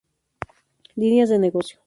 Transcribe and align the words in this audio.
Líneas 0.95 1.29
de 1.29 1.37
negocio. 1.37 1.77